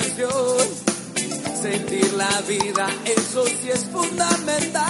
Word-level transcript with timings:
canción. 0.00 0.30
Sentir 1.60 2.12
la 2.14 2.40
vida, 2.48 2.88
eso 3.04 3.44
sí 3.44 3.68
es 3.72 3.84
fundamental. 3.86 4.84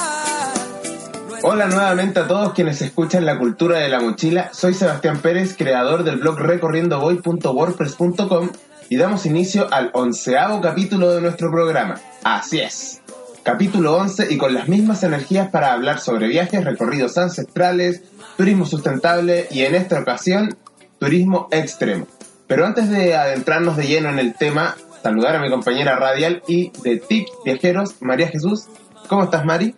Hola 1.42 1.66
nuevamente 1.66 2.20
a 2.20 2.28
todos 2.28 2.52
quienes 2.52 2.83
escuchan 2.83 3.24
La 3.24 3.38
Cultura 3.38 3.78
de 3.78 3.88
la 3.88 4.00
Mochila. 4.00 4.50
Soy 4.52 4.74
Sebastián 4.74 5.20
Pérez, 5.20 5.56
creador 5.56 6.05
del 6.05 6.19
blog 6.19 6.38
recorriendovoy.wordpress.com 6.38 8.50
y 8.88 8.96
damos 8.96 9.27
inicio 9.27 9.66
al 9.73 9.91
onceavo 9.95 10.60
capítulo 10.60 11.12
de 11.12 11.22
nuestro 11.22 11.50
programa. 11.50 12.00
Así 12.22 12.61
es, 12.61 13.00
capítulo 13.42 13.97
11 13.97 14.33
y 14.33 14.36
con 14.36 14.55
las 14.55 14.69
mismas 14.69 15.02
energías 15.02 15.48
para 15.48 15.72
hablar 15.72 15.98
sobre 15.98 16.28
viajes, 16.28 16.62
recorridos 16.62 17.19
ancestrales, 17.19 18.02
turismo 18.36 18.66
sustentable 18.66 19.48
y 19.50 19.62
en 19.62 19.74
esta 19.74 19.98
ocasión, 19.98 20.56
turismo 20.98 21.48
extremo. 21.50 22.06
Pero 22.47 22.66
antes 22.66 22.91
de 22.91 23.16
adentrarnos 23.16 23.77
de 23.77 23.86
lleno 23.86 24.11
en 24.11 24.19
el 24.19 24.34
tema, 24.34 24.77
saludar 25.02 25.36
a 25.36 25.40
mi 25.40 25.50
compañera 25.50 25.96
radial 25.96 26.42
y 26.46 26.70
de 26.82 26.98
TIC 26.98 27.28
Viajeros, 27.45 27.96
María 28.00 28.28
Jesús. 28.28 28.66
¿Cómo 29.08 29.24
estás, 29.24 29.45
Mari? 29.45 29.74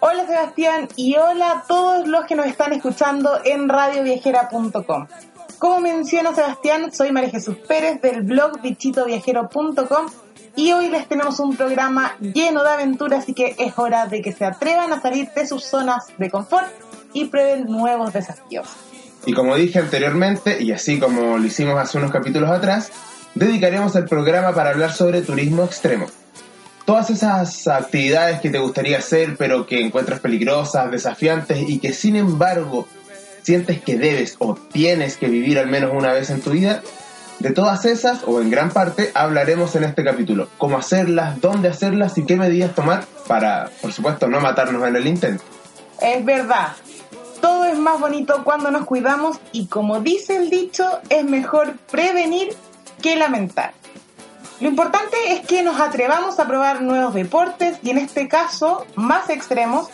Hola 0.00 0.26
Sebastián 0.26 0.88
y 0.94 1.16
hola 1.16 1.50
a 1.50 1.62
todos 1.66 2.06
los 2.06 2.24
que 2.26 2.36
nos 2.36 2.46
están 2.46 2.72
escuchando 2.72 3.40
en 3.44 3.68
radioviajera.com. 3.68 5.06
Como 5.58 5.80
menciona 5.80 6.34
Sebastián, 6.34 6.92
soy 6.92 7.10
María 7.10 7.30
Jesús 7.30 7.56
Pérez 7.66 8.00
del 8.00 8.22
blog 8.22 8.60
bichitoviajero.com 8.60 10.06
y 10.54 10.72
hoy 10.72 10.88
les 10.88 11.08
tenemos 11.08 11.40
un 11.40 11.56
programa 11.56 12.16
lleno 12.20 12.62
de 12.62 12.70
aventuras, 12.70 13.24
así 13.24 13.34
que 13.34 13.56
es 13.58 13.76
hora 13.76 14.06
de 14.06 14.22
que 14.22 14.32
se 14.32 14.44
atrevan 14.44 14.92
a 14.92 15.00
salir 15.00 15.28
de 15.34 15.46
sus 15.46 15.64
zonas 15.64 16.06
de 16.16 16.30
confort 16.30 16.68
y 17.12 17.24
prueben 17.24 17.64
nuevos 17.66 18.12
desafíos. 18.12 18.68
Y 19.26 19.32
como 19.32 19.56
dije 19.56 19.80
anteriormente, 19.80 20.62
y 20.62 20.72
así 20.72 21.00
como 21.00 21.38
lo 21.38 21.44
hicimos 21.44 21.76
hace 21.76 21.98
unos 21.98 22.12
capítulos 22.12 22.50
atrás, 22.50 22.92
dedicaremos 23.34 23.94
el 23.96 24.04
programa 24.04 24.54
para 24.54 24.70
hablar 24.70 24.92
sobre 24.92 25.22
turismo 25.22 25.64
extremo. 25.64 26.06
Todas 26.84 27.10
esas 27.10 27.66
actividades 27.68 28.40
que 28.40 28.50
te 28.50 28.58
gustaría 28.58 28.98
hacer 28.98 29.36
pero 29.36 29.66
que 29.66 29.80
encuentras 29.80 30.20
peligrosas, 30.20 30.90
desafiantes 30.90 31.68
y 31.68 31.78
que 31.78 31.92
sin 31.92 32.16
embargo 32.16 32.88
sientes 33.42 33.80
que 33.80 33.96
debes 33.96 34.36
o 34.38 34.54
tienes 34.54 35.16
que 35.16 35.28
vivir 35.28 35.58
al 35.58 35.68
menos 35.68 35.92
una 35.94 36.12
vez 36.12 36.30
en 36.30 36.40
tu 36.40 36.50
vida, 36.50 36.82
de 37.38 37.50
todas 37.50 37.84
esas, 37.84 38.24
o 38.26 38.40
en 38.40 38.50
gran 38.50 38.70
parte, 38.70 39.12
hablaremos 39.14 39.76
en 39.76 39.84
este 39.84 40.02
capítulo. 40.02 40.48
Cómo 40.58 40.76
hacerlas, 40.76 41.40
dónde 41.40 41.68
hacerlas 41.68 42.18
y 42.18 42.26
qué 42.26 42.36
medidas 42.36 42.74
tomar 42.74 43.04
para, 43.26 43.70
por 43.80 43.92
supuesto, 43.92 44.26
no 44.28 44.40
matarnos 44.40 44.86
en 44.86 44.96
el 44.96 45.06
intento. 45.06 45.44
Es 46.00 46.24
verdad, 46.24 46.72
todo 47.40 47.64
es 47.66 47.78
más 47.78 48.00
bonito 48.00 48.42
cuando 48.44 48.70
nos 48.70 48.86
cuidamos 48.86 49.38
y 49.52 49.66
como 49.66 50.00
dice 50.00 50.36
el 50.36 50.50
dicho, 50.50 50.84
es 51.08 51.24
mejor 51.24 51.74
prevenir 51.90 52.48
que 53.02 53.16
lamentar. 53.16 53.72
Lo 54.60 54.68
importante 54.68 55.16
es 55.28 55.46
que 55.46 55.62
nos 55.62 55.80
atrevamos 55.80 56.40
a 56.40 56.46
probar 56.46 56.82
nuevos 56.82 57.14
deportes 57.14 57.78
y 57.82 57.90
en 57.90 57.98
este 57.98 58.28
caso 58.28 58.86
más 58.96 59.30
extremos 59.30 59.88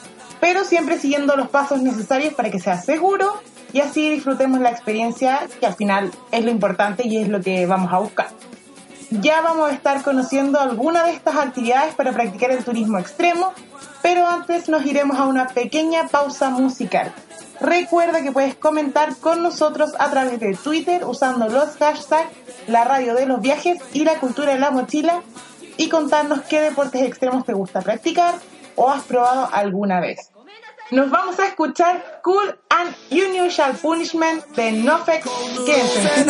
pero 0.44 0.62
siempre 0.62 0.98
siguiendo 0.98 1.36
los 1.36 1.48
pasos 1.48 1.80
necesarios 1.80 2.34
para 2.34 2.50
que 2.50 2.58
sea 2.58 2.78
seguro 2.78 3.40
y 3.72 3.80
así 3.80 4.10
disfrutemos 4.10 4.60
la 4.60 4.68
experiencia 4.68 5.40
que 5.58 5.64
al 5.64 5.74
final 5.74 6.10
es 6.32 6.44
lo 6.44 6.50
importante 6.50 7.08
y 7.08 7.16
es 7.16 7.30
lo 7.30 7.40
que 7.40 7.64
vamos 7.64 7.90
a 7.90 7.98
buscar. 7.98 8.28
Ya 9.10 9.40
vamos 9.40 9.70
a 9.70 9.74
estar 9.74 10.02
conociendo 10.02 10.60
algunas 10.60 11.06
de 11.06 11.12
estas 11.12 11.36
actividades 11.36 11.94
para 11.94 12.12
practicar 12.12 12.50
el 12.50 12.62
turismo 12.62 12.98
extremo, 12.98 13.54
pero 14.02 14.26
antes 14.26 14.68
nos 14.68 14.84
iremos 14.84 15.18
a 15.18 15.24
una 15.24 15.48
pequeña 15.48 16.08
pausa 16.08 16.50
musical. 16.50 17.10
Recuerda 17.62 18.22
que 18.22 18.30
puedes 18.30 18.54
comentar 18.54 19.16
con 19.16 19.42
nosotros 19.42 19.94
a 19.98 20.10
través 20.10 20.40
de 20.40 20.54
Twitter 20.56 21.06
usando 21.06 21.48
los 21.48 21.70
hashtags 21.76 22.28
la 22.66 22.84
radio 22.84 23.14
de 23.14 23.26
los 23.26 23.40
viajes 23.40 23.78
y 23.92 24.04
la 24.04 24.18
cultura 24.18 24.54
de 24.54 24.60
la 24.60 24.70
mochila 24.70 25.22
y 25.76 25.88
contarnos 25.88 26.42
qué 26.42 26.60
deportes 26.60 27.02
extremos 27.02 27.44
te 27.44 27.52
gusta 27.52 27.82
practicar 27.82 28.34
o 28.76 28.90
has 28.90 29.02
probado 29.04 29.48
alguna 29.52 30.00
vez. 30.00 30.30
Nos 30.90 31.10
vamos 31.10 31.38
a 31.38 31.46
escuchar 31.46 32.20
Cool 32.22 32.58
and 32.68 32.94
Unusual 33.10 33.74
Punishment 33.74 34.44
de 34.54 34.72
Nofex. 34.72 35.26
Quédense 35.64 35.98
en. 35.98 36.26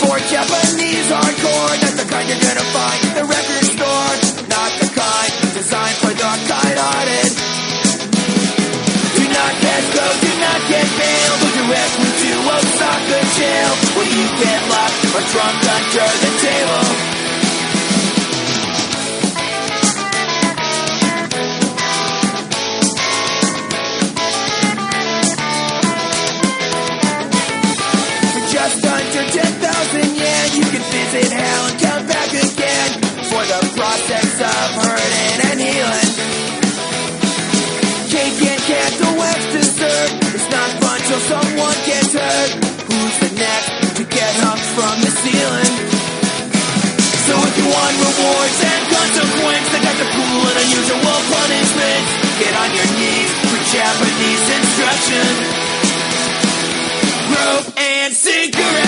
For 0.00 0.18
Japanese 0.18 1.10
hardcore, 1.12 1.78
that's 1.80 1.94
the 1.94 2.04
kind 2.10 2.28
you're 2.28 2.40
gonna 2.40 2.60
find 2.72 3.04
at 3.04 3.14
the 3.14 3.24
record 3.24 3.59
bailed. 11.70 11.90
Go 11.90 12.06
directly 12.06 12.10
to 12.20 12.32
Osaka 12.50 13.20
jail, 13.38 13.70
where 13.94 14.10
you 14.10 14.24
get 14.42 14.60
locked 14.70 15.04
or 15.14 15.22
drunk 15.30 15.62
under 15.70 16.10
the 16.22 16.30
table. 16.42 16.84
For 28.32 28.42
just 28.50 28.84
under 28.84 29.24
10,000 29.30 30.16
yen, 30.16 30.46
you 30.54 30.64
can 30.72 30.84
visit 30.90 31.32
hell 31.32 31.66
and 31.66 31.80
come 31.80 32.06
back 32.06 32.30
again 32.30 32.90
for 33.30 33.42
the 33.46 33.60
process 33.76 34.40
of 34.40 34.82
hurting 34.82 35.49
want 47.90 48.18
rewards 48.18 48.60
and 48.62 48.82
consequence, 48.88 49.66
they 49.72 49.80
got 49.82 49.96
the 49.98 50.08
cool 50.14 50.42
and 50.46 50.58
unusual 50.62 51.18
punishments. 51.30 52.10
Get 52.38 52.54
on 52.54 52.70
your 52.74 52.88
knees 52.94 53.30
for 53.50 53.58
Japanese 53.72 54.44
instruction. 54.58 55.30
Rope 57.30 57.78
and 57.78 58.14
sinker 58.14 58.79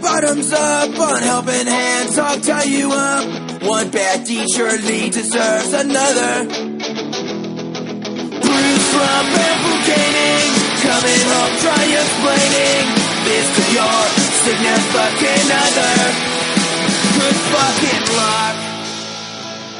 Bottoms 0.00 0.52
up, 0.52 0.90
unhelping 0.90 1.66
hands, 1.66 2.18
I'll 2.18 2.40
you 2.64 2.90
up. 2.92 3.62
One 3.62 3.90
bad 3.90 4.24
deserves 5.10 5.72
another. 5.72 6.48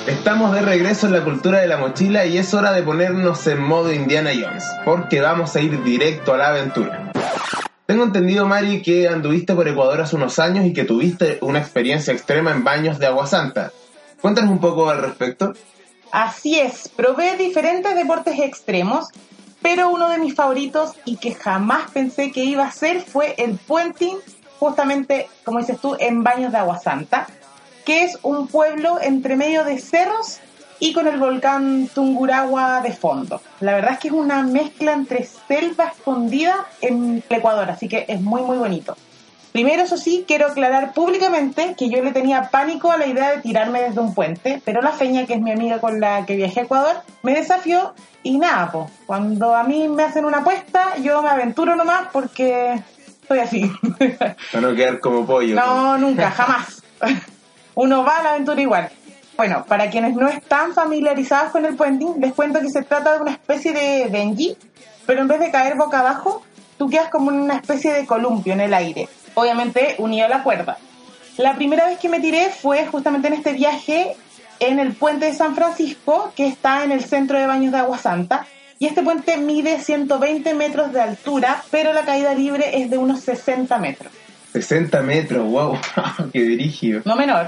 Estamos 0.06 0.54
de 0.54 0.60
regreso 0.60 1.06
en 1.06 1.12
la 1.12 1.24
cultura 1.24 1.60
de 1.60 1.66
la 1.66 1.78
mochila 1.78 2.26
y 2.26 2.38
es 2.38 2.52
hora 2.54 2.72
de 2.72 2.82
ponernos 2.82 3.46
en 3.46 3.62
modo 3.62 3.92
Indiana 3.92 4.30
Jones, 4.32 4.64
porque 4.84 5.20
vamos 5.20 5.54
a 5.56 5.60
ir 5.60 5.82
directo 5.82 6.34
a 6.34 6.38
la 6.38 6.48
aventura. 6.48 7.13
Tengo 7.86 8.04
entendido, 8.04 8.46
Mari, 8.46 8.80
que 8.80 9.08
anduviste 9.08 9.54
por 9.54 9.68
Ecuador 9.68 10.00
hace 10.00 10.16
unos 10.16 10.38
años 10.38 10.64
y 10.64 10.72
que 10.72 10.84
tuviste 10.84 11.38
una 11.42 11.58
experiencia 11.58 12.14
extrema 12.14 12.50
en 12.50 12.64
baños 12.64 12.98
de 12.98 13.06
agua 13.06 13.26
santa. 13.26 13.72
Cuéntanos 14.22 14.50
un 14.50 14.58
poco 14.58 14.88
al 14.88 15.02
respecto. 15.02 15.52
Así 16.10 16.58
es, 16.58 16.88
probé 16.88 17.36
diferentes 17.36 17.94
deportes 17.94 18.38
extremos, 18.38 19.08
pero 19.60 19.90
uno 19.90 20.08
de 20.08 20.18
mis 20.18 20.34
favoritos 20.34 20.92
y 21.04 21.16
que 21.16 21.34
jamás 21.34 21.90
pensé 21.90 22.32
que 22.32 22.44
iba 22.44 22.64
a 22.64 22.70
ser 22.70 23.02
fue 23.02 23.34
el 23.36 23.58
puenting, 23.58 24.16
justamente, 24.58 25.28
como 25.44 25.58
dices 25.58 25.78
tú, 25.78 25.94
en 25.98 26.22
Baños 26.22 26.52
de 26.52 26.58
Agua 26.58 26.78
Santa, 26.78 27.26
que 27.84 28.04
es 28.04 28.18
un 28.22 28.46
pueblo 28.46 28.98
entre 29.02 29.36
medio 29.36 29.62
de 29.64 29.78
cerros 29.78 30.40
y 30.84 30.92
con 30.92 31.08
el 31.08 31.16
volcán 31.16 31.88
Tungurahua 31.94 32.82
de 32.82 32.92
fondo. 32.92 33.40
La 33.60 33.72
verdad 33.72 33.92
es 33.94 34.00
que 34.00 34.08
es 34.08 34.14
una 34.14 34.42
mezcla 34.42 34.92
entre 34.92 35.24
selva 35.24 35.86
escondida 35.86 36.66
en 36.82 37.22
el 37.26 37.36
Ecuador, 37.38 37.70
así 37.70 37.88
que 37.88 38.04
es 38.06 38.20
muy 38.20 38.42
muy 38.42 38.58
bonito. 38.58 38.94
Primero, 39.50 39.84
eso 39.84 39.96
sí, 39.96 40.26
quiero 40.28 40.48
aclarar 40.48 40.92
públicamente 40.92 41.74
que 41.78 41.88
yo 41.88 42.02
le 42.02 42.12
tenía 42.12 42.50
pánico 42.50 42.92
a 42.92 42.98
la 42.98 43.06
idea 43.06 43.30
de 43.30 43.40
tirarme 43.40 43.80
desde 43.80 43.98
un 44.00 44.12
puente, 44.12 44.60
pero 44.62 44.82
la 44.82 44.92
Feña, 44.92 45.24
que 45.24 45.32
es 45.32 45.40
mi 45.40 45.52
amiga 45.52 45.80
con 45.80 46.00
la 46.00 46.26
que 46.26 46.36
viajé 46.36 46.60
a 46.60 46.62
Ecuador, 46.64 46.96
me 47.22 47.32
desafió 47.32 47.94
y 48.22 48.36
nada, 48.36 48.70
pues, 48.70 48.90
cuando 49.06 49.54
a 49.54 49.64
mí 49.64 49.88
me 49.88 50.02
hacen 50.02 50.26
una 50.26 50.38
apuesta, 50.38 50.96
yo 50.98 51.22
me 51.22 51.30
aventuro 51.30 51.76
nomás 51.76 52.08
porque 52.12 52.82
soy 53.26 53.38
así. 53.38 53.72
Para 54.52 54.68
no 54.68 54.74
quedar 54.74 55.00
como 55.00 55.24
pollo. 55.24 55.54
no, 55.54 55.96
nunca, 55.96 56.30
jamás. 56.30 56.82
Uno 57.74 58.04
va 58.04 58.18
a 58.18 58.22
la 58.22 58.30
aventura 58.32 58.60
igual. 58.60 58.90
Bueno, 59.36 59.64
para 59.66 59.90
quienes 59.90 60.14
no 60.14 60.28
están 60.28 60.74
familiarizados 60.74 61.50
con 61.50 61.66
el 61.66 61.74
puenting, 61.74 62.20
les 62.20 62.32
cuento 62.32 62.60
que 62.60 62.70
se 62.70 62.82
trata 62.82 63.14
de 63.14 63.22
una 63.22 63.32
especie 63.32 63.72
de 63.72 64.06
Benji, 64.06 64.56
pero 65.06 65.22
en 65.22 65.28
vez 65.28 65.40
de 65.40 65.50
caer 65.50 65.76
boca 65.76 66.00
abajo, 66.00 66.42
tú 66.78 66.88
quedas 66.88 67.10
como 67.10 67.32
en 67.32 67.40
una 67.40 67.56
especie 67.56 67.92
de 67.92 68.06
columpio 68.06 68.52
en 68.52 68.60
el 68.60 68.72
aire, 68.72 69.08
obviamente 69.34 69.96
unido 69.98 70.26
a 70.26 70.28
la 70.28 70.42
cuerda. 70.44 70.78
La 71.36 71.56
primera 71.56 71.86
vez 71.86 71.98
que 71.98 72.08
me 72.08 72.20
tiré 72.20 72.50
fue 72.50 72.86
justamente 72.86 73.26
en 73.26 73.34
este 73.34 73.52
viaje 73.52 74.16
en 74.60 74.78
el 74.78 74.92
puente 74.94 75.26
de 75.26 75.34
San 75.34 75.56
Francisco, 75.56 76.32
que 76.36 76.46
está 76.46 76.84
en 76.84 76.92
el 76.92 77.04
centro 77.04 77.36
de 77.36 77.46
baños 77.46 77.72
de 77.72 77.78
Agua 77.78 77.98
Santa. 77.98 78.46
Y 78.78 78.86
este 78.86 79.02
puente 79.02 79.36
mide 79.36 79.80
120 79.80 80.54
metros 80.54 80.92
de 80.92 81.00
altura, 81.00 81.64
pero 81.72 81.92
la 81.92 82.02
caída 82.02 82.34
libre 82.34 82.80
es 82.80 82.90
de 82.90 82.98
unos 82.98 83.20
60 83.20 83.76
metros. 83.78 84.12
60 84.54 85.02
metros, 85.02 85.50
wow, 85.50 85.76
qué 86.32 86.42
dirigido. 86.42 87.02
No 87.04 87.16
menor. 87.16 87.46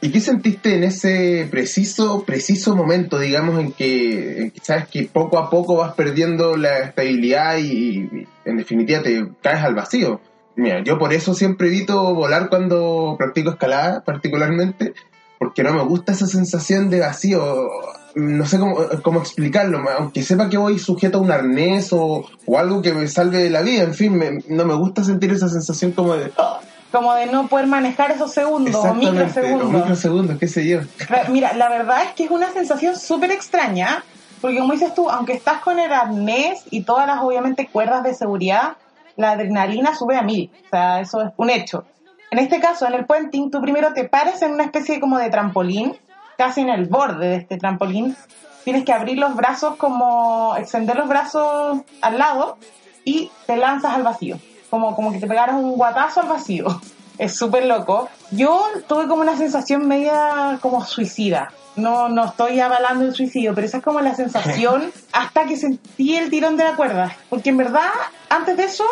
¿Y 0.00 0.12
qué 0.12 0.20
sentiste 0.20 0.76
en 0.76 0.84
ese 0.84 1.48
preciso, 1.50 2.22
preciso 2.24 2.76
momento, 2.76 3.18
digamos, 3.18 3.58
en 3.58 3.72
que, 3.72 4.52
sabes 4.62 4.86
que 4.86 5.10
poco 5.12 5.38
a 5.38 5.50
poco 5.50 5.78
vas 5.78 5.94
perdiendo 5.94 6.56
la 6.56 6.78
estabilidad 6.78 7.58
y, 7.58 7.64
y, 7.64 8.28
en 8.44 8.56
definitiva 8.56 9.02
te 9.02 9.26
caes 9.42 9.64
al 9.64 9.74
vacío? 9.74 10.20
Mira, 10.54 10.84
yo 10.84 11.00
por 11.00 11.12
eso 11.12 11.34
siempre 11.34 11.66
evito 11.66 12.14
volar 12.14 12.48
cuando 12.48 13.16
practico 13.18 13.50
escalada, 13.50 14.04
particularmente, 14.04 14.94
porque 15.36 15.64
no 15.64 15.72
me 15.74 15.82
gusta 15.82 16.12
esa 16.12 16.28
sensación 16.28 16.90
de 16.90 17.00
vacío. 17.00 17.68
No 18.14 18.44
sé 18.46 18.58
cómo, 18.58 18.76
cómo 19.02 19.20
explicarlo, 19.20 19.78
aunque 19.98 20.22
sepa 20.22 20.48
que 20.48 20.56
voy 20.58 20.78
sujeto 20.78 21.18
a 21.18 21.20
un 21.20 21.30
arnés 21.30 21.92
o, 21.92 22.24
o 22.46 22.58
algo 22.58 22.82
que 22.82 22.92
me 22.92 23.06
salve 23.06 23.38
de 23.38 23.50
la 23.50 23.62
vida, 23.62 23.82
en 23.84 23.94
fin, 23.94 24.14
me- 24.16 24.42
no 24.48 24.64
me 24.64 24.74
gusta 24.74 25.04
sentir 25.04 25.30
esa 25.32 25.48
sensación 25.48 25.92
como 25.92 26.14
de... 26.14 26.32
¡ah! 26.38 26.60
Como 26.92 27.14
de 27.14 27.26
no 27.26 27.46
poder 27.46 27.68
manejar 27.68 28.10
esos 28.10 28.32
segundos 28.32 28.74
o 28.74 28.92
microsegundos. 28.94 29.70
microsegundos, 29.70 30.38
qué 30.38 30.48
sé 30.48 30.66
yo. 30.66 30.80
Ra- 31.08 31.26
Mira, 31.28 31.52
la 31.52 31.68
verdad 31.68 32.02
es 32.02 32.12
que 32.14 32.24
es 32.24 32.30
una 32.32 32.50
sensación 32.52 32.96
súper 32.96 33.30
extraña, 33.30 34.02
porque 34.40 34.58
como 34.58 34.72
dices 34.72 34.92
tú, 34.94 35.08
aunque 35.08 35.34
estás 35.34 35.60
con 35.60 35.78
el 35.78 35.92
arnés 35.92 36.62
y 36.70 36.82
todas 36.82 37.06
las, 37.06 37.20
obviamente, 37.22 37.68
cuerdas 37.70 38.02
de 38.02 38.12
seguridad, 38.14 38.72
la 39.16 39.32
adrenalina 39.32 39.94
sube 39.94 40.16
a 40.16 40.22
mil. 40.22 40.50
O 40.66 40.68
sea, 40.70 41.00
eso 41.00 41.22
es 41.22 41.30
un 41.36 41.50
hecho. 41.50 41.84
En 42.32 42.40
este 42.40 42.58
caso, 42.58 42.88
en 42.88 42.94
el 42.94 43.04
puenting, 43.06 43.52
tú 43.52 43.60
primero 43.60 43.92
te 43.92 44.08
paras 44.08 44.42
en 44.42 44.52
una 44.54 44.64
especie 44.64 44.98
como 44.98 45.18
de 45.18 45.30
trampolín, 45.30 45.96
casi 46.40 46.62
en 46.62 46.70
el 46.70 46.86
borde 46.86 47.28
de 47.28 47.36
este 47.36 47.58
trampolín. 47.58 48.16
Tienes 48.64 48.86
que 48.86 48.94
abrir 48.94 49.18
los 49.18 49.36
brazos 49.36 49.76
como, 49.76 50.56
extender 50.56 50.96
los 50.96 51.06
brazos 51.06 51.80
al 52.00 52.16
lado 52.16 52.56
y 53.04 53.30
te 53.46 53.58
lanzas 53.58 53.92
al 53.92 54.04
vacío. 54.04 54.38
Como, 54.70 54.96
como 54.96 55.12
que 55.12 55.18
te 55.18 55.26
pegaras 55.26 55.56
un 55.56 55.72
guatazo 55.72 56.22
al 56.22 56.28
vacío. 56.28 56.80
Es 57.18 57.36
súper 57.36 57.66
loco. 57.66 58.08
Yo 58.30 58.64
tuve 58.88 59.06
como 59.06 59.20
una 59.20 59.36
sensación 59.36 59.86
media 59.86 60.58
como 60.62 60.82
suicida. 60.86 61.52
No, 61.76 62.08
no 62.08 62.24
estoy 62.24 62.58
avalando 62.60 63.04
el 63.04 63.14
suicidio, 63.14 63.54
pero 63.54 63.66
esa 63.66 63.76
es 63.76 63.82
como 63.82 64.00
la 64.00 64.14
sensación 64.14 64.90
hasta 65.12 65.44
que 65.44 65.58
sentí 65.58 66.16
el 66.16 66.30
tirón 66.30 66.56
de 66.56 66.64
la 66.64 66.76
cuerda. 66.76 67.14
Porque 67.28 67.50
en 67.50 67.58
verdad, 67.58 67.90
antes 68.30 68.56
de 68.56 68.64
eso, 68.64 68.86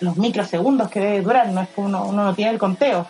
los 0.00 0.16
microsegundos 0.16 0.90
que 0.90 0.98
debe 0.98 1.20
durar, 1.20 1.46
no 1.50 1.60
es 1.60 1.68
que 1.68 1.80
uno, 1.80 2.04
uno 2.06 2.24
no 2.24 2.34
tiene 2.34 2.50
el 2.50 2.58
conteo. 2.58 3.06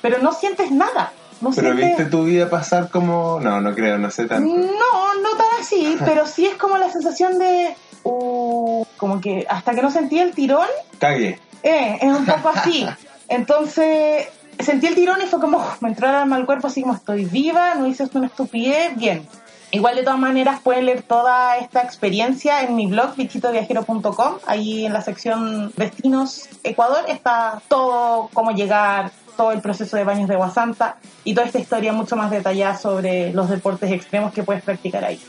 Pero 0.00 0.22
no 0.22 0.30
sientes 0.32 0.70
nada. 0.70 1.10
No 1.40 1.50
Pero 1.54 1.74
viste 1.74 2.06
tu 2.06 2.24
vida 2.24 2.50
pasar 2.50 2.90
como... 2.90 3.38
No, 3.40 3.60
no 3.60 3.74
creo, 3.74 3.98
no 3.98 4.10
sé 4.10 4.26
tanto. 4.26 4.52
No, 4.52 5.14
no 5.22 5.30
tan 5.36 5.60
así, 5.60 5.96
pero 6.04 6.26
sí 6.26 6.46
es 6.46 6.56
como 6.56 6.78
la 6.78 6.90
sensación 6.90 7.38
de... 7.38 7.74
uh, 8.02 8.84
como 8.96 9.20
que 9.20 9.46
hasta 9.48 9.72
que 9.74 9.82
no 9.82 9.90
sentí 9.90 10.18
el 10.18 10.32
tirón, 10.32 10.66
Cagué. 10.98 11.38
eh, 11.62 11.98
es 12.00 12.12
un 12.12 12.26
poco 12.26 12.50
así. 12.50 12.86
Entonces 13.28 14.28
sentí 14.58 14.86
el 14.86 14.94
tirón 14.94 15.20
y 15.22 15.26
fue 15.26 15.40
como, 15.40 15.64
me 15.80 15.90
entró 15.90 16.08
el 16.08 16.14
alma 16.14 16.36
al 16.36 16.46
cuerpo, 16.46 16.66
así 16.66 16.82
como 16.82 16.94
estoy 16.94 17.24
viva, 17.24 17.74
no 17.74 17.86
hice 17.86 18.04
esto 18.04 18.18
una 18.18 18.28
estupidez, 18.28 18.96
bien. 18.96 19.26
Igual 19.70 19.96
de 19.96 20.02
todas 20.02 20.18
maneras 20.18 20.60
pueden 20.62 20.86
leer 20.86 21.02
toda 21.02 21.58
esta 21.58 21.82
experiencia 21.82 22.62
en 22.62 22.74
mi 22.74 22.86
blog 22.86 23.16
bichitoviajero.com, 23.16 24.36
ahí 24.46 24.86
en 24.86 24.94
la 24.94 25.02
sección 25.02 25.72
Destinos 25.76 26.48
Ecuador 26.64 27.04
está 27.08 27.60
todo 27.68 28.30
cómo 28.32 28.52
llegar, 28.52 29.12
todo 29.38 29.52
el 29.52 29.62
proceso 29.62 29.96
de 29.96 30.02
baños 30.02 30.28
de 30.28 30.34
agua 30.34 30.50
santa 30.50 30.96
y 31.22 31.32
toda 31.32 31.46
esta 31.46 31.60
historia 31.60 31.92
mucho 31.92 32.16
más 32.16 32.30
detallada 32.30 32.76
sobre 32.76 33.32
los 33.32 33.48
deportes 33.48 33.90
extremos 33.92 34.34
que 34.34 34.42
puedes 34.42 34.64
practicar 34.64 35.04
ahí. 35.04 35.20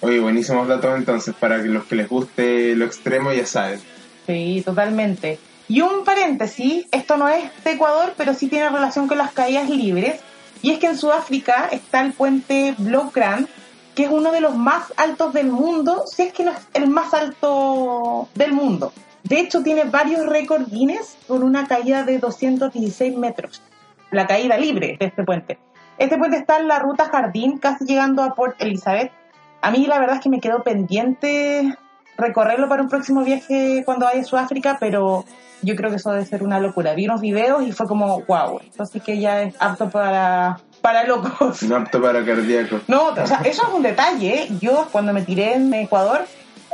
Oye, 0.00 0.18
buenísimos 0.18 0.66
datos 0.66 0.98
entonces, 0.98 1.32
para 1.38 1.62
que 1.62 1.68
los 1.68 1.84
que 1.84 1.94
les 1.94 2.08
guste 2.08 2.74
lo 2.74 2.84
extremo 2.84 3.32
ya 3.32 3.46
saben. 3.46 3.80
Sí, 4.26 4.62
totalmente. 4.64 5.38
Y 5.68 5.80
un 5.80 6.04
paréntesis, 6.04 6.86
esto 6.90 7.16
no 7.16 7.28
es 7.28 7.44
de 7.62 7.70
Ecuador, 7.70 8.14
pero 8.16 8.34
sí 8.34 8.48
tiene 8.48 8.68
relación 8.68 9.06
con 9.06 9.16
las 9.16 9.32
caídas 9.32 9.70
libres. 9.70 10.20
Y 10.60 10.72
es 10.72 10.80
que 10.80 10.88
en 10.88 10.98
Sudáfrica 10.98 11.68
está 11.70 12.00
el 12.00 12.12
puente 12.12 12.74
Blaugrand, 12.78 13.46
que 13.94 14.04
es 14.04 14.10
uno 14.10 14.32
de 14.32 14.40
los 14.40 14.56
más 14.56 14.92
altos 14.96 15.32
del 15.34 15.52
mundo, 15.52 16.02
si 16.06 16.22
es 16.22 16.32
que 16.32 16.42
no 16.42 16.50
es 16.50 16.58
el 16.74 16.90
más 16.90 17.14
alto 17.14 18.28
del 18.34 18.52
mundo. 18.52 18.92
De 19.24 19.40
hecho, 19.40 19.62
tiene 19.62 19.84
varios 19.84 20.26
récords 20.26 20.70
Guinness 20.70 21.16
con 21.26 21.42
una 21.42 21.66
caída 21.66 22.04
de 22.04 22.18
216 22.18 23.16
metros. 23.16 23.62
La 24.10 24.26
caída 24.26 24.56
libre 24.56 24.96
de 24.98 25.06
este 25.06 25.24
puente. 25.24 25.58
Este 25.98 26.18
puente 26.18 26.36
está 26.36 26.58
en 26.58 26.68
la 26.68 26.78
ruta 26.78 27.06
Jardín, 27.06 27.58
casi 27.58 27.84
llegando 27.84 28.22
a 28.22 28.34
Port 28.34 28.60
Elizabeth. 28.60 29.12
A 29.60 29.70
mí 29.70 29.86
la 29.86 29.98
verdad 30.00 30.16
es 30.16 30.22
que 30.22 30.28
me 30.28 30.40
quedó 30.40 30.62
pendiente 30.62 31.76
recorrerlo 32.16 32.68
para 32.68 32.82
un 32.82 32.88
próximo 32.88 33.22
viaje 33.24 33.82
cuando 33.84 34.06
vaya 34.06 34.20
a 34.20 34.24
Sudáfrica, 34.24 34.76
pero 34.80 35.24
yo 35.62 35.76
creo 35.76 35.90
que 35.90 35.96
eso 35.96 36.10
debe 36.10 36.26
ser 36.26 36.42
una 36.42 36.60
locura. 36.60 36.94
Vi 36.94 37.06
unos 37.06 37.20
videos 37.20 37.62
y 37.62 37.72
fue 37.72 37.86
como, 37.86 38.22
wow, 38.22 38.60
esto 38.60 38.84
sí 38.84 39.00
que 39.00 39.18
ya 39.18 39.42
es 39.42 39.54
apto 39.60 39.88
para, 39.88 40.58
para 40.80 41.04
locos. 41.04 41.62
No 41.62 41.76
apto 41.76 42.02
para 42.02 42.24
cardíacos. 42.24 42.82
No, 42.88 43.08
o 43.08 43.26
sea, 43.26 43.40
eso 43.44 43.62
es 43.68 43.74
un 43.74 43.82
detalle. 43.82 44.42
¿eh? 44.42 44.48
Yo 44.60 44.88
cuando 44.90 45.12
me 45.12 45.22
tiré 45.22 45.54
en 45.54 45.72
Ecuador 45.72 46.24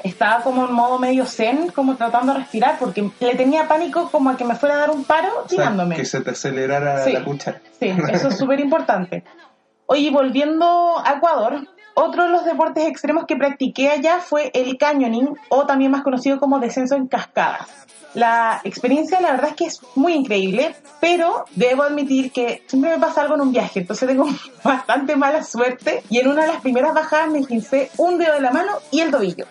estaba 0.04 0.42
como 0.42 0.66
en 0.66 0.72
modo 0.72 0.98
medio 0.98 1.24
zen, 1.26 1.70
como 1.70 1.96
tratando 1.96 2.32
de 2.32 2.40
respirar, 2.40 2.78
porque 2.78 3.10
le 3.20 3.34
tenía 3.34 3.66
pánico 3.68 4.10
como 4.10 4.30
a 4.30 4.36
que 4.36 4.44
me 4.44 4.54
fuera 4.54 4.76
a 4.76 4.78
dar 4.78 4.90
un 4.90 5.04
paro 5.04 5.28
O 5.28 5.40
sea, 5.40 5.46
tirándome. 5.48 5.96
que 5.96 6.04
se 6.04 6.20
te 6.20 6.30
acelerara 6.30 7.04
Sí. 7.04 7.12
la 7.12 7.24
cuchara. 7.24 7.60
Sí, 7.78 7.94
eso 8.10 8.28
es 8.28 8.38
súper 8.38 8.60
importante. 8.60 9.24
Oye, 9.86 10.10
volviendo 10.10 10.98
a 11.04 11.14
Ecuador, 11.16 11.66
otro 11.94 12.24
de 12.24 12.28
los 12.30 12.44
deportes 12.44 12.86
extremos 12.86 13.24
que 13.26 13.36
practiqué 13.36 13.88
allá 13.90 14.18
fue 14.20 14.50
el 14.54 14.76
canyoning, 14.78 15.30
o 15.48 15.66
también 15.66 15.90
más 15.90 16.02
conocido 16.02 16.38
como 16.38 16.58
descenso 16.58 16.94
en 16.94 17.06
cascadas. 17.08 17.66
La 18.14 18.60
experiencia, 18.64 19.20
la 19.20 19.32
verdad 19.32 19.50
es 19.50 19.54
que 19.56 19.64
es 19.66 19.80
muy 19.94 20.14
increíble, 20.14 20.74
pero 21.00 21.44
debo 21.54 21.82
admitir 21.82 22.32
que 22.32 22.62
siempre 22.66 22.90
me 22.92 22.98
pasa 22.98 23.20
algo 23.20 23.34
en 23.34 23.42
un 23.42 23.52
viaje, 23.52 23.80
entonces 23.80 24.08
tengo 24.08 24.26
bastante 24.64 25.14
mala 25.14 25.42
suerte 25.42 26.02
y 26.08 26.18
en 26.18 26.28
una 26.28 26.42
de 26.42 26.48
las 26.48 26.60
primeras 26.62 26.94
bajadas 26.94 27.30
me 27.30 27.42
pincé 27.42 27.90
un 27.98 28.16
dedo 28.18 28.34
de 28.34 28.40
la 28.40 28.50
mano 28.50 28.72
y 28.90 29.00
el 29.00 29.10
tobillo. 29.10 29.44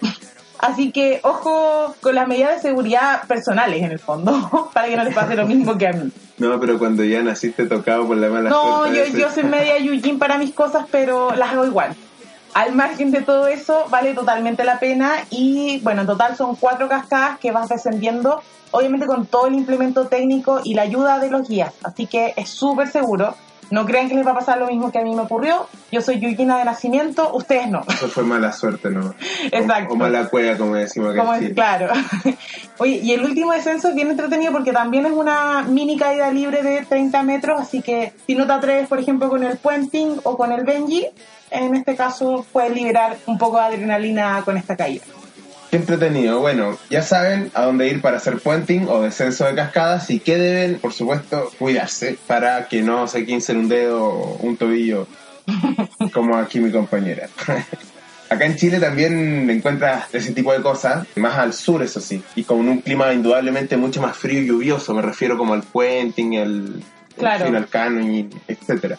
Así 0.60 0.92
que 0.92 1.20
ojo 1.24 1.96
con 2.02 2.16
las 2.16 2.28
medidas 2.28 2.56
de 2.56 2.62
seguridad 2.70 3.28
personales 3.28 3.84
en 3.84 3.92
el 3.92 4.00
fondo, 4.00 4.70
para 4.74 4.88
que 4.88 4.96
no 4.96 5.04
les 5.04 5.14
pase 5.14 5.36
lo 5.36 5.46
mismo 5.46 5.78
que 5.78 5.88
a 5.88 5.94
mí. 5.94 6.12
No, 6.38 6.60
pero 6.60 6.78
cuando 6.80 7.04
ya 7.04 7.22
naciste 7.22 7.66
tocado 7.66 8.08
por 8.08 8.18
la 8.18 8.30
mala 8.30 8.50
No, 8.50 8.86
suerte. 8.86 9.12
yo, 9.12 9.20
yo 9.20 9.32
soy 9.32 9.44
media 9.44 9.78
Yujin 9.80 10.20
para 10.20 10.38
mis 10.38 10.54
cosas, 10.54 10.86
pero 10.92 11.34
las 11.36 11.52
hago 11.54 11.66
igual. 11.66 11.96
Al 12.54 12.74
margen 12.74 13.12
de 13.12 13.22
todo 13.22 13.48
eso, 13.48 13.86
vale 13.90 14.14
totalmente 14.16 14.64
la 14.64 14.80
pena 14.80 15.14
y 15.30 15.80
bueno, 15.82 16.02
en 16.02 16.08
total 16.08 16.36
son 16.36 16.56
cuatro 16.56 16.88
cascadas 16.88 17.38
que 17.38 17.52
vas 17.52 17.70
descendiendo, 17.70 18.42
obviamente 18.72 19.06
con 19.06 19.28
todo 19.28 19.46
el 19.48 19.54
implemento 19.54 20.08
técnico 20.08 20.62
y 20.64 20.74
la 20.74 20.82
ayuda 20.84 21.20
de 21.20 21.30
los 21.30 21.48
guías, 21.48 21.74
así 21.84 22.08
que 22.08 22.34
es 22.36 22.50
súper 22.50 22.88
seguro. 22.90 23.36
No 23.69 23.86
crean 23.86 24.07
que 24.07 24.15
les 24.15 24.25
va 24.25 24.31
a 24.31 24.36
pasar 24.36 24.57
lo 24.57 24.67
mismo 24.67 24.91
que 24.91 25.00
a 25.00 25.03
mí 25.03 25.13
me 25.15 25.21
ocurrió. 25.24 25.67
Yo 25.91 26.01
soy 26.01 26.19
Yujina 26.19 26.57
de 26.57 26.65
nacimiento, 26.65 27.33
ustedes 27.33 27.67
no. 27.69 27.81
Eso 27.88 28.07
fue 28.07 28.24
mala 28.24 28.51
suerte, 28.53 28.89
¿no? 28.89 29.13
Exacto. 29.51 29.91
O, 29.91 29.93
o 29.93 29.97
mala 29.97 30.27
cueva, 30.29 30.57
como 30.57 30.75
decimos 30.75 31.12
acá 31.12 31.19
Como 31.21 31.33
en 31.33 31.38
es, 31.39 31.43
Chile. 31.50 31.55
claro. 31.55 31.93
Oye, 32.79 33.00
y 33.03 33.12
el 33.13 33.24
último 33.24 33.51
descenso 33.51 33.89
es 33.89 33.95
bien 33.95 34.09
entretenido 34.09 34.51
porque 34.51 34.71
también 34.71 35.05
es 35.05 35.12
una 35.12 35.63
mini 35.63 35.97
caída 35.97 36.31
libre 36.31 36.63
de 36.63 36.86
30 36.86 37.24
metros, 37.24 37.59
así 37.62 37.81
que 37.81 38.13
si 38.25 38.36
no 38.36 38.45
te 38.47 38.53
atreves, 38.53 38.88
por 38.88 39.00
ejemplo, 39.00 39.29
con 39.29 39.43
el 39.43 39.57
puenting 39.57 40.19
o 40.24 40.38
con 40.38 40.51
el 40.51 40.63
Benji, 40.63 41.07
en 41.51 41.75
este 41.75 41.95
caso 41.95 42.45
puedes 42.51 42.74
liberar 42.74 43.17
un 43.25 43.38
poco 43.38 43.57
de 43.57 43.63
adrenalina 43.63 44.41
con 44.45 44.57
esta 44.57 44.75
caída. 44.75 45.03
Qué 45.69 45.77
entretenido. 45.77 46.39
Bueno, 46.39 46.77
ya 46.89 47.01
saben 47.01 47.51
a 47.53 47.63
dónde 47.63 47.88
ir 47.88 48.01
para 48.01 48.17
hacer 48.17 48.39
puenting 48.39 48.88
o 48.88 49.01
descenso 49.01 49.45
de 49.45 49.55
cascadas 49.55 50.09
y 50.09 50.19
que 50.19 50.38
deben, 50.38 50.79
por 50.79 50.93
supuesto, 50.93 51.51
cuidarse 51.59 52.17
para 52.25 52.67
que 52.67 52.81
no 52.81 53.07
se 53.07 53.25
quincen 53.25 53.57
un 53.57 53.69
dedo 53.69 54.03
o 54.03 54.38
un 54.38 54.55
tobillo, 54.55 55.07
como 56.13 56.38
aquí 56.38 56.59
mi 56.59 56.71
compañera. 56.71 57.29
Acá 58.29 58.45
en 58.45 58.57
Chile 58.57 58.79
también 58.79 59.50
encuentras 59.50 60.13
ese 60.13 60.33
tipo 60.33 60.51
de 60.51 60.62
cosas, 60.62 61.07
más 61.15 61.38
al 61.38 61.53
sur 61.53 61.81
eso 61.81 62.01
sí, 62.01 62.21
y 62.36 62.43
con 62.43 62.59
un 62.67 62.81
clima 62.81 63.13
indudablemente 63.13 63.77
mucho 63.77 64.01
más 64.01 64.17
frío 64.17 64.41
y 64.41 64.47
lluvioso, 64.47 64.93
me 64.93 65.01
refiero 65.01 65.38
como 65.38 65.53
al 65.53 65.63
puenting, 65.63 66.33
el, 66.33 66.83
Claro. 67.17 67.57
el, 67.57 67.67
cañón, 67.67 68.29
etcétera. 68.47 68.97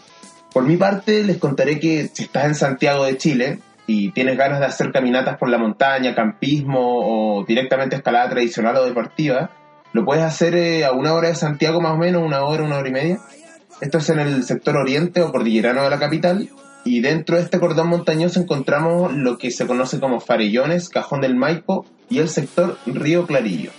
Por 0.53 0.65
mi 0.65 0.77
parte, 0.77 1.23
les 1.25 1.37
contaré 1.37 1.79
que 1.79 2.11
si 2.13 2.25
estás 2.25 2.47
en 2.47 2.55
Santiago 2.55 3.05
de 3.05 3.17
Chile 3.17 3.59
y 3.89 4.13
tienes 4.13 4.37
ganas 4.37 4.61
de 4.61 4.67
hacer 4.67 4.93
caminatas 4.93 5.39
por 5.39 5.49
la 5.49 5.57
montaña, 5.57 6.15
campismo 6.15 6.79
o 6.79 7.45
directamente 7.45 7.97
escalada 7.97 8.29
tradicional 8.29 8.77
o 8.77 8.85
deportiva, 8.85 9.51
lo 9.95 10.05
puedes 10.05 10.23
hacer 10.23 10.55
eh, 10.55 10.85
a 10.85 10.93
una 10.93 11.15
hora 11.15 11.29
de 11.29 11.35
Santiago 11.35 11.81
más 11.81 11.93
o 11.93 11.97
menos, 11.97 12.23
una 12.23 12.45
hora, 12.45 12.63
una 12.63 12.77
hora 12.77 12.89
y 12.89 12.93
media. 12.93 13.19
Esto 13.81 13.99
es 13.99 14.11
en 14.11 14.19
el 14.19 14.45
sector 14.45 14.77
oriente 14.77 15.23
o 15.23 15.33
cordillerano 15.33 15.83
de 15.83 15.91
la 15.91 15.99
capital. 15.99 16.51
Y 16.85 17.01
dentro 17.01 17.37
de 17.37 17.43
este 17.43 17.59
cordón 17.59 17.89
montañoso 17.89 18.41
encontramos 18.41 19.15
lo 19.15 19.39
que 19.39 19.51
se 19.51 19.67
conoce 19.67 19.99
como 20.01 20.21
Farellones, 20.21 20.91
Cajón 20.91 21.23
del 21.23 21.35
Maipo 21.35 21.87
y 22.11 22.19
el 22.19 22.29
sector 22.29 22.77
Río 22.85 23.27
Clarillo. 23.27 23.71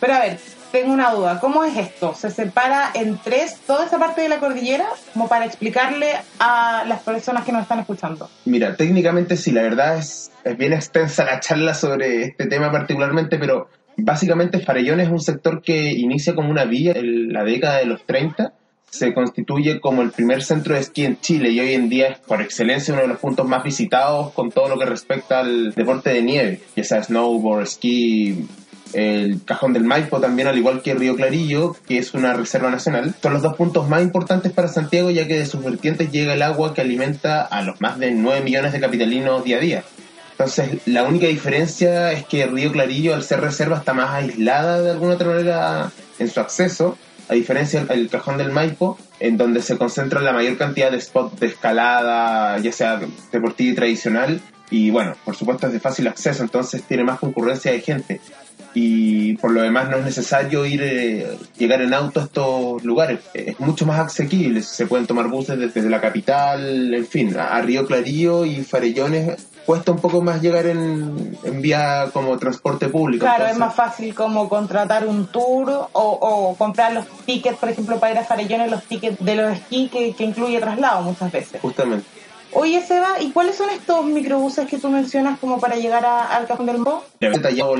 Pero 0.00 0.14
a 0.14 0.20
ver, 0.20 0.38
tengo 0.72 0.92
una 0.92 1.12
duda. 1.12 1.38
¿Cómo 1.38 1.62
es 1.62 1.76
esto? 1.76 2.14
¿Se 2.14 2.30
separa 2.30 2.90
en 2.94 3.18
tres 3.22 3.60
toda 3.66 3.86
esa 3.86 3.98
parte 3.98 4.22
de 4.22 4.28
la 4.28 4.40
cordillera? 4.40 4.86
Como 5.12 5.28
para 5.28 5.44
explicarle 5.44 6.14
a 6.40 6.84
las 6.88 7.02
personas 7.02 7.44
que 7.44 7.52
nos 7.52 7.62
están 7.62 7.78
escuchando. 7.78 8.28
Mira, 8.46 8.74
técnicamente 8.74 9.36
sí, 9.36 9.52
la 9.52 9.62
verdad 9.62 9.98
es, 9.98 10.32
es 10.42 10.56
bien 10.56 10.72
extensa 10.72 11.24
la 11.24 11.38
charla 11.38 11.74
sobre 11.74 12.24
este 12.24 12.46
tema 12.46 12.72
particularmente, 12.72 13.38
pero 13.38 13.68
básicamente 13.96 14.58
Farellón 14.60 15.00
es 15.00 15.10
un 15.10 15.20
sector 15.20 15.62
que 15.62 15.92
inicia 15.92 16.34
como 16.34 16.50
una 16.50 16.64
villa 16.64 16.92
en 16.92 17.32
la 17.32 17.44
década 17.44 17.78
de 17.78 17.84
los 17.84 18.04
30, 18.04 18.54
se 18.88 19.14
constituye 19.14 19.80
como 19.80 20.02
el 20.02 20.10
primer 20.10 20.42
centro 20.42 20.74
de 20.74 20.80
esquí 20.80 21.06
en 21.06 21.18
Chile 21.18 21.50
y 21.50 21.60
hoy 21.60 21.72
en 21.72 21.88
día 21.88 22.08
es 22.08 22.18
por 22.18 22.42
excelencia 22.42 22.92
uno 22.92 23.02
de 23.02 23.08
los 23.08 23.18
puntos 23.18 23.46
más 23.46 23.64
visitados 23.64 24.32
con 24.32 24.50
todo 24.50 24.68
lo 24.68 24.78
que 24.78 24.84
respecta 24.84 25.40
al 25.40 25.72
deporte 25.72 26.10
de 26.10 26.22
nieve, 26.22 26.60
ya 26.76 26.84
sea 26.84 27.02
snowboard, 27.02 27.62
esquí, 27.62 28.46
el 28.92 29.40
Cajón 29.44 29.72
del 29.72 29.84
Maipo 29.84 30.20
también, 30.20 30.48
al 30.48 30.58
igual 30.58 30.82
que 30.82 30.94
Río 30.94 31.16
Clarillo, 31.16 31.76
que 31.86 31.98
es 31.98 32.14
una 32.14 32.34
reserva 32.34 32.70
nacional. 32.70 33.14
Son 33.22 33.32
los 33.32 33.42
dos 33.42 33.56
puntos 33.56 33.88
más 33.88 34.02
importantes 34.02 34.52
para 34.52 34.68
Santiago, 34.68 35.10
ya 35.10 35.26
que 35.26 35.38
de 35.38 35.46
sus 35.46 35.62
vertientes 35.62 36.10
llega 36.10 36.34
el 36.34 36.42
agua 36.42 36.74
que 36.74 36.80
alimenta 36.80 37.42
a 37.42 37.62
los 37.62 37.80
más 37.80 37.98
de 37.98 38.10
9 38.12 38.42
millones 38.42 38.72
de 38.72 38.80
capitalinos 38.80 39.44
día 39.44 39.56
a 39.56 39.60
día. 39.60 39.84
Entonces, 40.32 40.80
la 40.86 41.04
única 41.04 41.26
diferencia 41.26 42.12
es 42.12 42.24
que 42.24 42.46
Río 42.46 42.72
Clarillo, 42.72 43.14
al 43.14 43.22
ser 43.22 43.40
reserva, 43.40 43.78
está 43.78 43.92
más 43.92 44.10
aislada 44.10 44.80
de 44.80 44.90
alguna 44.90 45.14
otra 45.14 45.28
manera 45.28 45.90
en 46.18 46.30
su 46.30 46.40
acceso, 46.40 46.98
a 47.28 47.34
diferencia 47.34 47.84
del 47.84 48.08
Cajón 48.08 48.38
del 48.38 48.50
Maipo, 48.50 48.98
en 49.20 49.36
donde 49.36 49.62
se 49.62 49.78
concentra 49.78 50.20
la 50.20 50.32
mayor 50.32 50.56
cantidad 50.58 50.90
de 50.90 51.00
spots 51.00 51.38
de 51.38 51.46
escalada, 51.46 52.58
ya 52.58 52.72
sea 52.72 53.00
deportiva 53.30 53.72
y 53.72 53.74
tradicional, 53.74 54.40
y 54.70 54.90
bueno, 54.90 55.14
por 55.24 55.36
supuesto 55.36 55.66
es 55.66 55.72
de 55.74 55.80
fácil 55.80 56.08
acceso, 56.08 56.42
entonces 56.42 56.82
tiene 56.82 57.04
más 57.04 57.18
concurrencia 57.18 57.70
de 57.70 57.80
gente 57.80 58.20
y 58.74 59.36
por 59.36 59.50
lo 59.50 59.62
demás 59.62 59.88
no 59.88 59.98
es 59.98 60.04
necesario 60.04 60.64
ir 60.64 60.82
eh, 60.82 61.38
llegar 61.58 61.82
en 61.82 61.94
auto 61.94 62.20
a 62.20 62.24
estos 62.24 62.84
lugares 62.84 63.20
es 63.34 63.58
mucho 63.60 63.86
más 63.86 63.98
asequible 64.00 64.62
se 64.62 64.86
pueden 64.86 65.06
tomar 65.06 65.28
buses 65.28 65.58
desde 65.58 65.88
la 65.88 66.00
capital 66.00 66.94
en 66.94 67.06
fin 67.06 67.36
a, 67.36 67.60
Río 67.60 67.86
Clarillo 67.86 68.44
y 68.44 68.62
Farellones 68.64 69.46
cuesta 69.66 69.92
un 69.92 69.98
poco 69.98 70.22
más 70.22 70.42
llegar 70.42 70.66
en, 70.66 71.36
en 71.44 71.62
vía 71.62 72.10
como 72.12 72.36
transporte 72.38 72.88
público 72.88 73.24
Claro, 73.24 73.46
es 73.46 73.58
más 73.58 73.74
fácil 73.74 74.14
como 74.14 74.48
contratar 74.48 75.06
un 75.06 75.26
tour 75.26 75.70
o, 75.70 75.88
o 75.92 76.56
comprar 76.56 76.92
los 76.92 77.06
tickets, 77.24 77.58
por 77.58 77.68
ejemplo, 77.68 78.00
para 78.00 78.12
ir 78.12 78.18
a 78.18 78.24
Farellones, 78.24 78.70
los 78.70 78.82
tickets 78.84 79.24
de 79.24 79.36
los 79.36 79.52
esquí 79.52 79.88
que, 79.88 80.14
que 80.14 80.24
incluye 80.24 80.58
traslado 80.58 81.02
muchas 81.02 81.30
veces. 81.30 81.60
justamente 81.60 82.21
Oye, 82.54 82.82
Seba, 82.82 83.20
¿y 83.20 83.30
cuáles 83.30 83.56
son 83.56 83.70
estos 83.70 84.04
microbuses 84.04 84.68
que 84.68 84.78
tú 84.78 84.88
mencionas 84.90 85.38
como 85.38 85.58
para 85.58 85.76
llegar 85.76 86.04
a- 86.04 86.24
al 86.36 86.46
Cajón 86.46 86.66
del 86.66 86.78
Mo? 86.78 87.02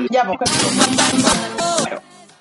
Ya 0.09 0.25
pues. 0.25 0.49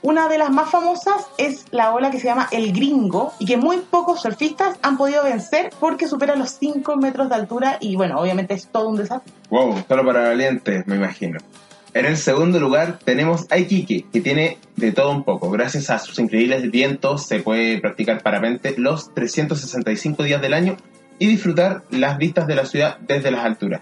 Una 0.01 0.29
de 0.29 0.37
las 0.39 0.51
más 0.51 0.69
famosas 0.71 1.27
es 1.39 1.67
la 1.71 1.93
ola 1.95 2.11
que 2.11 2.19
se 2.19 2.25
llama 2.27 2.49
El 2.51 2.73
Gringo 2.73 3.33
y 3.39 3.45
que 3.47 3.57
muy 3.57 3.77
pocos 3.79 4.23
surfistas 4.23 4.77
han 4.83 4.97
podido 4.97 5.23
vencer 5.23 5.71
porque 5.79 6.09
supera 6.09 6.35
los 6.35 6.51
5 6.59 6.97
metros 6.97 7.29
de 7.29 7.37
altura 7.37 7.77
y 7.81 7.95
bueno, 7.95 8.19
obviamente 8.19 8.55
es 8.55 8.67
todo 8.67 8.89
un 8.89 8.97
desafío. 8.97 9.33
Wow, 9.51 9.85
solo 9.87 10.05
para 10.05 10.23
valientes, 10.29 10.87
me 10.89 10.97
imagino. 10.97 11.39
En 11.95 12.07
el 12.07 12.17
segundo 12.17 12.59
lugar 12.59 12.99
tenemos 13.05 13.47
a 13.51 13.59
Iquique, 13.59 14.07
que 14.11 14.21
tiene 14.23 14.59
de 14.77 14.91
todo 14.93 15.11
un 15.12 15.23
poco. 15.23 15.51
Gracias 15.51 15.91
a 15.91 15.99
sus 15.99 16.19
increíbles 16.19 16.69
vientos 16.71 17.27
se 17.27 17.39
puede 17.41 17.79
practicar 17.81 18.23
parapente 18.23 18.75
los 18.79 19.12
365 19.15 20.23
días 20.25 20.41
del 20.41 20.55
año 20.55 20.77
y 21.19 21.26
disfrutar 21.26 21.83
las 21.90 22.19
vistas 22.19 22.47
de 22.47 22.54
la 22.54 22.66
ciudad 22.66 22.99
desde 23.00 23.31
las 23.31 23.45
alturas. 23.45 23.81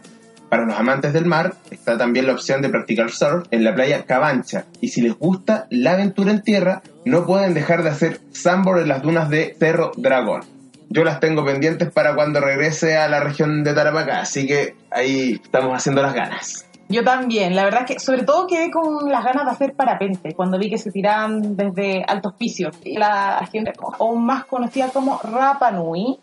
Para 0.50 0.64
los 0.64 0.76
amantes 0.76 1.12
del 1.12 1.26
mar 1.26 1.54
está 1.70 1.96
también 1.96 2.26
la 2.26 2.32
opción 2.32 2.60
de 2.60 2.68
practicar 2.68 3.10
surf 3.10 3.46
en 3.52 3.62
la 3.62 3.72
playa 3.72 4.04
Cabancha. 4.04 4.64
Y 4.80 4.88
si 4.88 5.00
les 5.00 5.16
gusta 5.16 5.66
la 5.70 5.92
aventura 5.92 6.32
en 6.32 6.42
tierra, 6.42 6.82
no 7.04 7.24
pueden 7.24 7.54
dejar 7.54 7.84
de 7.84 7.90
hacer 7.90 8.20
sandboard 8.32 8.82
en 8.82 8.88
las 8.88 9.00
dunas 9.00 9.30
de 9.30 9.54
Cerro 9.58 9.92
Dragón. 9.96 10.42
Yo 10.88 11.04
las 11.04 11.20
tengo 11.20 11.44
pendientes 11.44 11.92
para 11.92 12.16
cuando 12.16 12.40
regrese 12.40 12.96
a 12.96 13.08
la 13.08 13.20
región 13.20 13.62
de 13.62 13.74
Tarapacá, 13.74 14.22
así 14.22 14.44
que 14.44 14.74
ahí 14.90 15.40
estamos 15.40 15.72
haciendo 15.72 16.02
las 16.02 16.14
ganas. 16.14 16.66
Yo 16.88 17.04
también, 17.04 17.54
la 17.54 17.62
verdad 17.62 17.82
es 17.82 17.94
que 17.94 18.00
sobre 18.00 18.24
todo 18.24 18.48
quedé 18.48 18.72
con 18.72 19.08
las 19.08 19.24
ganas 19.24 19.44
de 19.44 19.50
hacer 19.52 19.74
parapente 19.74 20.34
cuando 20.34 20.58
vi 20.58 20.68
que 20.68 20.78
se 20.78 20.90
tiraban 20.90 21.56
desde 21.56 22.02
altos 22.02 22.34
pisos. 22.34 22.76
La 22.84 23.48
gente 23.52 23.72
aún 24.00 24.26
más 24.26 24.46
conocida 24.46 24.88
como 24.88 25.20
Rapa 25.22 25.70
Nui, 25.70 26.18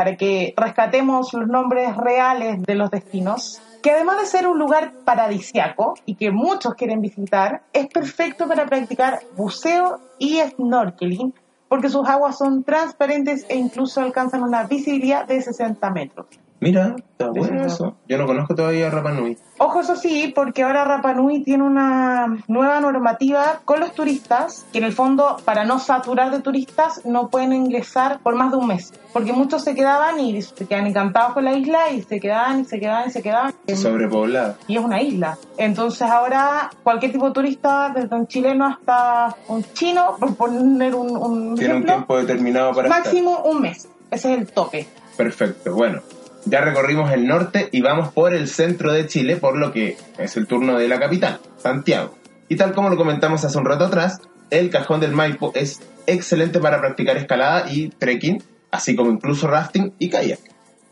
para 0.00 0.16
que 0.16 0.54
rescatemos 0.56 1.34
los 1.34 1.46
nombres 1.46 1.94
reales 1.94 2.62
de 2.62 2.74
los 2.74 2.90
destinos, 2.90 3.60
que 3.82 3.90
además 3.90 4.18
de 4.18 4.24
ser 4.24 4.48
un 4.48 4.58
lugar 4.58 4.94
paradisiaco 5.04 5.92
y 6.06 6.14
que 6.14 6.30
muchos 6.30 6.72
quieren 6.72 7.02
visitar, 7.02 7.64
es 7.74 7.86
perfecto 7.88 8.48
para 8.48 8.64
practicar 8.64 9.20
buceo 9.36 10.00
y 10.18 10.40
snorkeling 10.40 11.34
porque 11.68 11.90
sus 11.90 12.08
aguas 12.08 12.38
son 12.38 12.64
transparentes 12.64 13.44
e 13.50 13.58
incluso 13.58 14.00
alcanzan 14.00 14.42
una 14.42 14.64
visibilidad 14.64 15.26
de 15.26 15.42
60 15.42 15.90
metros. 15.90 16.28
Mira, 16.60 16.94
está 17.12 17.30
bueno 17.30 17.64
Eso. 17.64 17.66
eso. 17.74 17.96
Yo 18.06 18.18
no 18.18 18.26
conozco 18.26 18.54
todavía 18.54 18.90
Rapa 18.90 19.12
Nui. 19.12 19.38
Ojo, 19.56 19.80
eso 19.80 19.96
sí, 19.96 20.30
porque 20.34 20.62
ahora 20.62 20.84
Rapa 20.84 21.14
Nui 21.14 21.42
tiene 21.42 21.64
una 21.64 22.36
nueva 22.48 22.80
normativa 22.80 23.60
con 23.64 23.80
los 23.80 23.92
turistas, 23.94 24.66
que 24.70 24.78
en 24.78 24.84
el 24.84 24.92
fondo, 24.92 25.38
para 25.46 25.64
no 25.64 25.78
saturar 25.78 26.30
de 26.30 26.40
turistas, 26.40 27.00
no 27.06 27.28
pueden 27.30 27.54
ingresar 27.54 28.20
por 28.20 28.34
más 28.34 28.50
de 28.50 28.58
un 28.58 28.66
mes. 28.66 28.92
Porque 29.14 29.32
muchos 29.32 29.64
se 29.64 29.74
quedaban 29.74 30.20
y 30.20 30.42
se 30.42 30.66
quedan 30.66 30.86
encantados 30.86 31.32
con 31.32 31.44
la 31.44 31.54
isla 31.54 31.90
y 31.90 32.02
se 32.02 32.20
quedaban 32.20 32.60
y 32.60 32.64
se 32.66 32.78
quedaban 32.78 33.08
y 33.08 33.10
se 33.10 33.22
quedaban. 33.22 33.54
Sobrepoblado. 33.74 34.56
Y 34.68 34.76
es 34.76 34.84
una 34.84 35.00
isla. 35.00 35.38
Entonces 35.56 36.02
ahora 36.02 36.70
cualquier 36.82 37.10
tipo 37.12 37.26
de 37.26 37.32
turista, 37.32 37.90
desde 37.94 38.14
un 38.14 38.26
chileno 38.26 38.66
hasta 38.66 39.34
un 39.48 39.64
chino, 39.72 40.16
por 40.20 40.34
poner 40.36 40.94
un, 40.94 41.16
un 41.16 41.54
Tiene 41.56 41.74
un 41.76 41.84
tiempo 41.84 42.18
determinado 42.18 42.72
para 42.74 42.88
estar. 42.88 43.02
máximo 43.02 43.42
un 43.44 43.62
mes. 43.62 43.88
Ese 44.10 44.32
es 44.34 44.38
el 44.40 44.46
tope. 44.52 44.86
Perfecto, 45.16 45.74
bueno. 45.74 46.00
Ya 46.46 46.60
recorrimos 46.62 47.12
el 47.12 47.26
norte 47.26 47.68
y 47.70 47.82
vamos 47.82 48.12
por 48.12 48.34
el 48.34 48.48
centro 48.48 48.92
de 48.92 49.06
Chile, 49.06 49.36
por 49.36 49.56
lo 49.56 49.72
que 49.72 49.96
es 50.18 50.36
el 50.36 50.46
turno 50.46 50.78
de 50.78 50.88
la 50.88 50.98
capital, 50.98 51.38
Santiago. 51.58 52.14
Y 52.48 52.56
tal 52.56 52.72
como 52.72 52.88
lo 52.88 52.96
comentamos 52.96 53.44
hace 53.44 53.58
un 53.58 53.64
rato 53.64 53.84
atrás, 53.84 54.20
el 54.50 54.70
Cajón 54.70 55.00
del 55.00 55.12
Maipo 55.12 55.52
es 55.54 55.80
excelente 56.06 56.58
para 56.58 56.80
practicar 56.80 57.16
escalada 57.16 57.70
y 57.70 57.90
trekking, 57.90 58.42
así 58.70 58.96
como 58.96 59.10
incluso 59.10 59.46
rafting 59.46 59.92
y 59.98 60.08
kayak. 60.10 60.40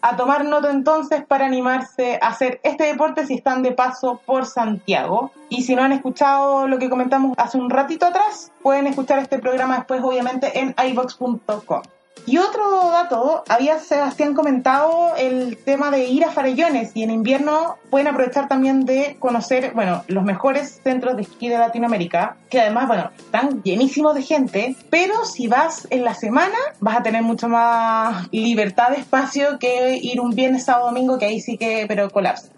a 0.00 0.16
tomar 0.16 0.44
nota 0.44 0.70
entonces 0.70 1.24
para 1.26 1.46
animarse 1.46 2.20
a 2.22 2.28
hacer 2.28 2.60
este 2.62 2.84
deporte 2.84 3.26
si 3.26 3.34
están 3.34 3.62
de 3.62 3.72
paso 3.72 4.20
por 4.24 4.46
Santiago. 4.46 5.32
Y 5.48 5.62
si 5.62 5.74
no 5.74 5.82
han 5.82 5.92
escuchado 5.92 6.68
lo 6.68 6.78
que 6.78 6.88
comentamos 6.88 7.34
hace 7.36 7.58
un 7.58 7.70
ratito 7.70 8.06
atrás, 8.06 8.52
pueden 8.62 8.86
escuchar 8.86 9.18
este 9.18 9.38
programa 9.38 9.78
después 9.78 10.00
obviamente 10.02 10.60
en 10.60 10.74
iVox.com. 10.78 11.82
Y 12.26 12.38
otro 12.38 12.90
dato, 12.90 13.42
había 13.48 13.78
Sebastián 13.78 14.34
comentado 14.34 15.14
el 15.16 15.56
tema 15.56 15.90
de 15.90 16.04
ir 16.04 16.24
a 16.24 16.30
Farellones 16.30 16.90
y 16.94 17.02
en 17.02 17.10
invierno 17.10 17.76
pueden 17.90 18.08
aprovechar 18.08 18.48
también 18.48 18.84
de 18.84 19.16
conocer, 19.18 19.72
bueno, 19.74 20.04
los 20.08 20.24
mejores 20.24 20.80
centros 20.82 21.16
de 21.16 21.22
esquí 21.22 21.48
de 21.48 21.58
Latinoamérica, 21.58 22.36
que 22.50 22.60
además, 22.60 22.86
bueno, 22.86 23.10
están 23.16 23.62
llenísimos 23.62 24.14
de 24.14 24.22
gente, 24.22 24.76
pero 24.90 25.24
si 25.24 25.48
vas 25.48 25.86
en 25.90 26.04
la 26.04 26.14
semana 26.14 26.56
vas 26.80 26.98
a 26.98 27.02
tener 27.02 27.22
mucho 27.22 27.48
más 27.48 28.28
libertad 28.30 28.90
de 28.90 28.96
espacio 28.96 29.58
que 29.58 29.96
ir 29.96 30.20
un 30.20 30.30
viernes, 30.30 30.64
sábado, 30.64 30.86
domingo, 30.86 31.18
que 31.18 31.26
ahí 31.26 31.40
sí 31.40 31.56
que, 31.56 31.86
pero 31.88 32.10
colapsa. 32.10 32.48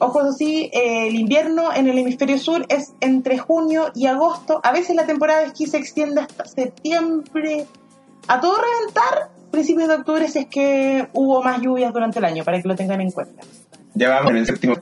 Ojo, 0.00 0.20
eso 0.20 0.32
sí, 0.32 0.70
el 0.72 1.16
invierno 1.16 1.72
en 1.74 1.88
el 1.88 1.98
hemisferio 1.98 2.38
sur 2.38 2.64
es 2.68 2.92
entre 3.00 3.36
junio 3.36 3.90
y 3.96 4.06
agosto. 4.06 4.60
A 4.62 4.70
veces 4.70 4.94
la 4.94 5.06
temporada 5.06 5.40
de 5.40 5.46
esquí 5.46 5.66
se 5.66 5.78
extiende 5.78 6.20
hasta 6.20 6.44
septiembre. 6.44 7.66
A 8.26 8.40
todo 8.40 8.56
reventar, 8.60 9.30
principios 9.50 9.88
de 9.88 9.94
octubre 9.94 10.28
si 10.28 10.40
es 10.40 10.46
que 10.46 11.08
hubo 11.12 11.42
más 11.42 11.60
lluvias 11.60 11.92
durante 11.92 12.18
el 12.18 12.24
año, 12.24 12.44
para 12.44 12.60
que 12.60 12.68
lo 12.68 12.74
tengan 12.76 13.00
en 13.00 13.10
cuenta. 13.10 13.42
Ya 13.94 14.10
vamos 14.10 14.30
en 14.30 14.36
el 14.38 14.46
séptimo 14.46 14.74